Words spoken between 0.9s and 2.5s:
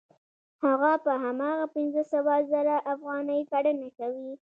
په هماغه پنځه سوه